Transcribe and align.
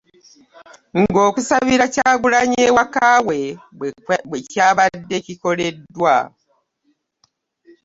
Ng'okusibira 1.01 1.85
Kyagulanyi 1.93 2.57
ewaka 2.69 3.07
we 3.27 3.39
bwe 4.29 4.39
kyabadde 4.51 5.17
kikoleddwa 5.25 6.15